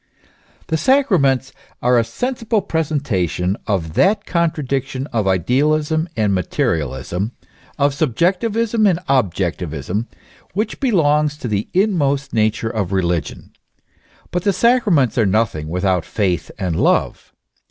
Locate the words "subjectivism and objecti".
7.93-9.69